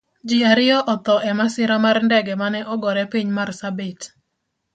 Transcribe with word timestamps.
Ji 0.27 0.37
ariyo 0.51 0.77
otho 0.93 1.15
emasira 1.31 1.75
mar 1.85 1.97
ndege 2.07 2.33
mane 2.41 2.59
ogore 2.73 3.03
piny 3.11 3.29
marsabit 3.37 4.01